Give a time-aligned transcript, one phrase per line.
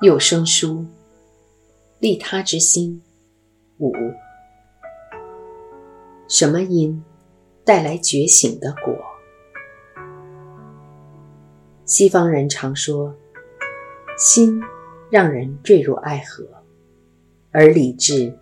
[0.00, 0.86] 有声书，
[1.98, 3.02] 利他之心
[3.78, 3.92] 五。
[6.28, 7.02] 什么因
[7.64, 8.94] 带来觉醒的果？
[11.84, 13.12] 西方人常说，
[14.16, 14.62] 心
[15.10, 16.46] 让人坠入爱河，
[17.50, 18.32] 而理智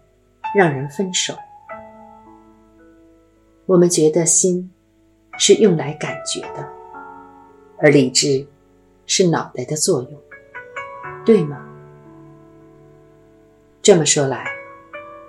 [0.54, 1.34] 让人分手。
[3.64, 4.70] 我们觉得心
[5.38, 6.68] 是用来感觉的，
[7.79, 8.46] 而理智
[9.07, 10.25] 是脑袋的作用。
[11.27, 11.61] 对吗？
[13.83, 14.47] 这么说来，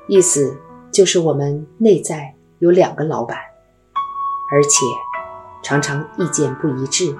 [0.07, 0.55] 意思
[0.91, 3.35] 就是我们内在有两个老板，
[4.51, 4.85] 而且
[5.63, 7.17] 常常意见不一致。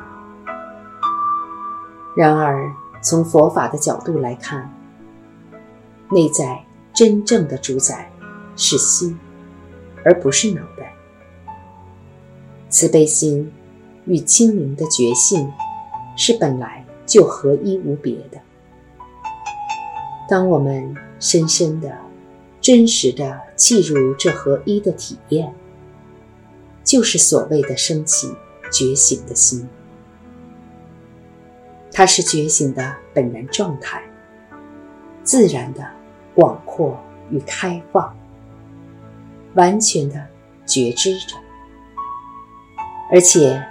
[2.16, 4.72] 然而，从佛法的角度来看，
[6.12, 8.12] 内在真正的主宰
[8.56, 9.18] 是心，
[10.06, 10.94] 而不是脑袋。
[12.70, 13.52] 慈悲心
[14.06, 15.52] 与清明的觉性
[16.16, 18.40] 是本来就合一无别的。
[20.28, 21.98] 当我们深深的、
[22.60, 25.54] 真实的契入这合一的体验，
[26.84, 28.36] 就是所谓的升起
[28.72, 29.68] 觉醒的心。
[31.94, 34.04] 它是觉醒的本然状态，
[35.24, 35.88] 自然的
[36.36, 37.00] 广阔
[37.32, 38.16] 与开放，
[39.56, 40.28] 完全的
[40.66, 41.38] 觉知着，
[43.12, 43.66] 而且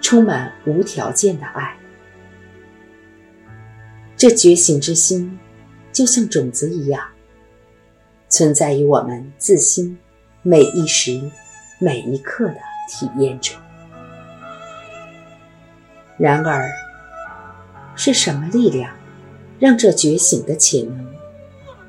[0.00, 1.76] 充满无条件的爱。
[4.16, 5.38] 这觉醒之心。
[5.92, 7.04] 就像种子一样，
[8.28, 9.98] 存在于我们自心
[10.42, 11.20] 每一时、
[11.78, 12.56] 每一刻的
[12.88, 13.56] 体验中。
[16.16, 16.68] 然而，
[17.94, 18.94] 是什么力量
[19.58, 21.06] 让这觉醒的潜能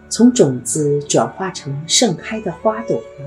[0.10, 3.26] 从种子转化成盛开的花朵呢？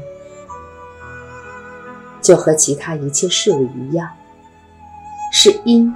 [2.20, 4.10] 就和其他一切事物一样，
[5.32, 5.94] 是因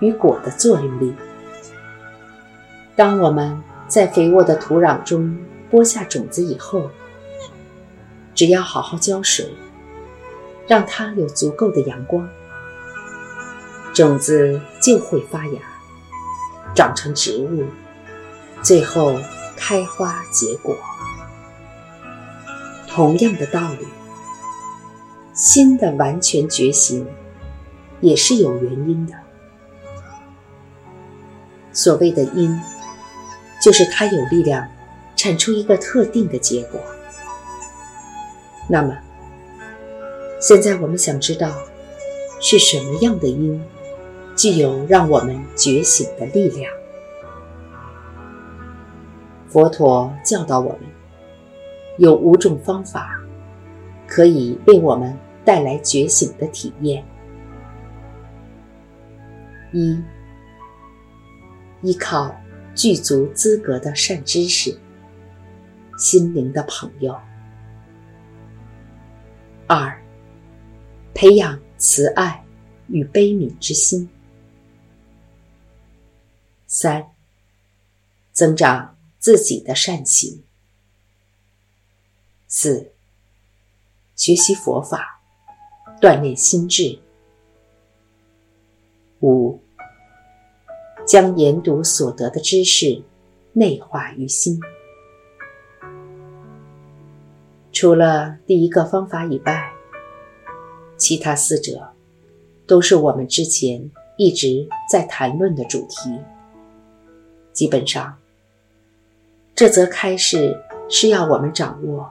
[0.00, 1.14] 与果的作用力。
[2.96, 5.38] 当我们在肥沃的土壤中
[5.70, 6.90] 播下种子以后，
[8.34, 9.46] 只要好好浇水，
[10.66, 12.28] 让它有足够的阳光，
[13.92, 15.60] 种子就会发芽，
[16.74, 17.64] 长成植物，
[18.62, 19.16] 最后
[19.56, 20.76] 开花结果。
[22.88, 23.86] 同样的道理，
[25.34, 27.06] 心的完全觉醒
[28.00, 29.14] 也是有原因的。
[31.72, 32.58] 所谓的因。
[33.64, 34.68] 就是它有力量
[35.16, 36.78] 产出一个特定的结果。
[38.68, 38.94] 那么，
[40.38, 41.50] 现在我们想知道
[42.42, 43.64] 是什么样的因
[44.36, 46.70] 具有让我们觉醒的力量？
[49.48, 50.80] 佛陀教导我们，
[51.96, 53.18] 有五种方法
[54.06, 57.02] 可以为我们带来觉醒的体验：
[59.72, 59.98] 一，
[61.80, 62.30] 依靠。
[62.74, 64.78] 具足资格的善知识，
[65.98, 67.18] 心灵的朋友。
[69.66, 70.02] 二，
[71.14, 72.44] 培养慈爱
[72.88, 74.08] 与悲悯之心。
[76.66, 77.06] 三，
[78.32, 80.42] 增长自己的善行。
[82.48, 82.92] 四，
[84.16, 85.22] 学习佛法，
[86.00, 86.98] 锻炼心智。
[89.20, 89.63] 五。
[91.06, 93.02] 将研读所得的知识
[93.52, 94.60] 内化于心。
[97.72, 99.72] 除了第一个方法以外，
[100.96, 101.88] 其他四者
[102.66, 106.18] 都是我们之前一直在谈论的主题。
[107.52, 108.16] 基本上，
[109.54, 110.56] 这则开示
[110.88, 112.08] 是要我们掌握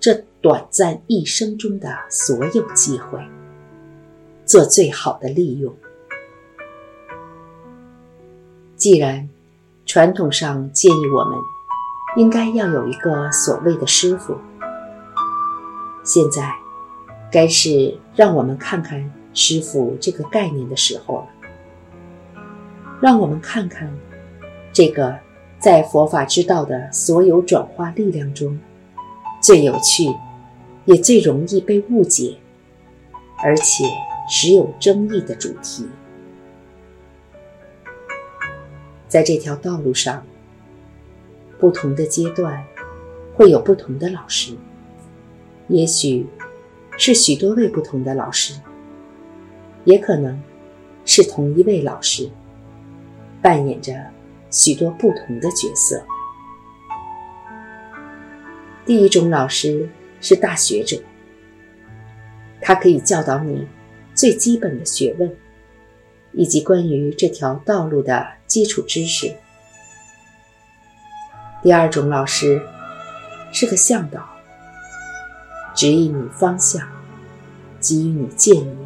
[0.00, 3.18] 这短暂一生中的所有机会，
[4.44, 5.74] 做最好的利用。
[8.82, 9.28] 既然
[9.86, 11.38] 传统上建议我们
[12.16, 14.36] 应该要有一个所谓的师傅，
[16.02, 16.52] 现在
[17.30, 21.26] 该是让我们看看师傅这个概念的时候了。
[23.00, 23.88] 让我们看看
[24.72, 25.16] 这个
[25.60, 28.58] 在佛法之道的所有转化力量中
[29.40, 30.12] 最有趣，
[30.86, 32.36] 也最容易被误解，
[33.44, 33.84] 而且
[34.28, 35.86] 时有争议的主题。
[39.12, 40.24] 在这条道路上，
[41.60, 42.64] 不同的阶段
[43.34, 44.56] 会有不同的老师，
[45.68, 46.26] 也许
[46.96, 48.58] 是许多位不同的老师，
[49.84, 50.42] 也可能
[51.04, 52.26] 是同一位老师
[53.42, 53.92] 扮演着
[54.50, 56.02] 许多不同的角色。
[58.86, 59.90] 第一种老师
[60.22, 60.96] 是大学者，
[62.62, 63.68] 他可以教导你
[64.14, 65.30] 最基本的学问。
[66.34, 69.34] 以及关于这条道路的基础知识，
[71.62, 72.60] 第二种老师
[73.50, 74.28] 是个向导，
[75.74, 76.86] 指引你方向，
[77.80, 78.76] 给予你建议，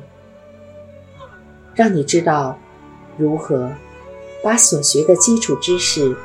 [1.75, 2.57] 让你知道
[3.19, 3.73] 如何
[4.41, 6.17] 把所学的基础知识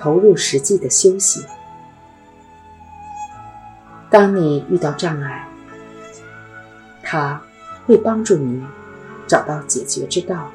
[0.00, 1.44] 投入实际的修行。
[4.08, 5.46] 当你遇到障碍，
[7.02, 7.42] 他
[7.84, 8.64] 会帮助你
[9.26, 10.50] 找到解决之道。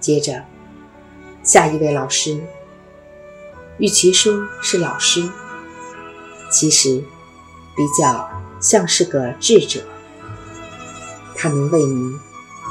[0.00, 0.42] 接着，
[1.42, 2.40] 下一位老师，
[3.78, 5.28] 与其说是老师，
[6.50, 7.04] 其实
[7.76, 8.28] 比较
[8.60, 9.82] 像是个智者。
[11.36, 12.18] 他能为你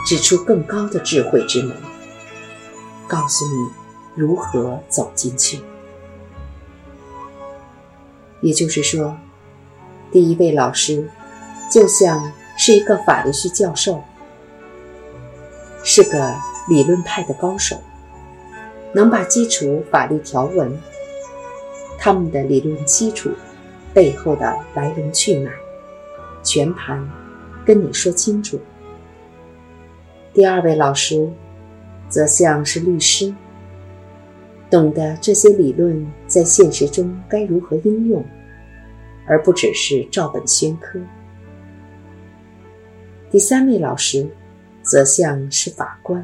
[0.05, 1.75] 指出更高的智慧之门，
[3.07, 3.69] 告诉你
[4.15, 5.59] 如何走进去。
[8.41, 9.17] 也就是说，
[10.11, 11.09] 第一位老师
[11.71, 14.03] 就像是一个法律系教授，
[15.83, 16.35] 是个
[16.69, 17.81] 理论派的高手，
[18.94, 20.77] 能把基础法律条文、
[21.98, 23.31] 他们的理论基础
[23.94, 25.51] 背后的来龙去脉
[26.44, 27.06] 全盘
[27.66, 28.60] 跟你说清楚。
[30.33, 31.30] 第二位老师
[32.07, 33.33] 则像是律师。
[34.69, 38.24] 懂得这些理论在现实中该如何应用，
[39.25, 41.00] 而不只是照本宣科。
[43.31, 44.30] 第三位老师，
[44.83, 46.24] 则像是法官，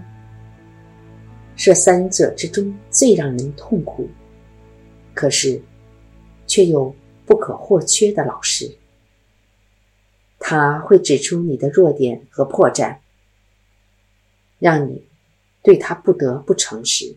[1.55, 4.09] 是三者之中最让人痛苦，
[5.13, 5.61] 可是
[6.45, 6.93] 却又
[7.25, 8.77] 不可或缺的老师。
[10.37, 12.97] 他会指出你的弱点和破绽，
[14.59, 15.03] 让你
[15.63, 17.15] 对他不得不诚实。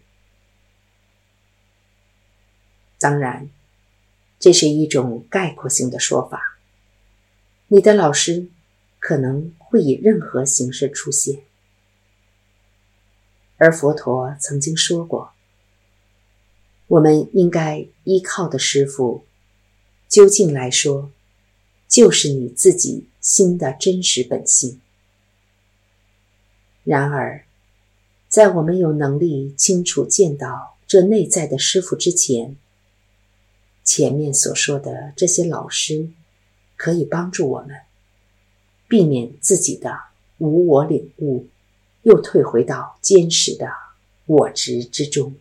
[2.98, 3.50] 当然，
[4.38, 6.58] 这是一种概括性的说法。
[7.66, 8.48] 你的老师
[8.98, 11.40] 可能会以任何形式出现，
[13.58, 15.32] 而佛陀曾经说过，
[16.86, 19.24] 我们应该依靠的师傅，
[20.08, 21.10] 究竟来说，
[21.88, 24.80] 就是你自己心的真实本性。
[26.84, 27.44] 然而，
[28.28, 32.56] 在我们有能力清楚见到这内在的师傅之前，
[33.82, 36.08] 前面所说的这些老师，
[36.76, 37.76] 可以帮助我们
[38.86, 39.98] 避免自己的
[40.38, 41.48] 无我领悟，
[42.08, 43.66] 又退回到坚实的
[44.24, 45.34] 我执之中。